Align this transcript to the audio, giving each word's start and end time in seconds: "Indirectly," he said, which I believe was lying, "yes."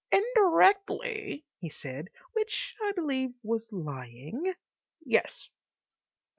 "Indirectly," 0.11 1.45
he 1.59 1.69
said, 1.69 2.09
which 2.33 2.75
I 2.81 2.91
believe 2.93 3.35
was 3.43 3.71
lying, 3.71 4.55
"yes." 5.05 5.47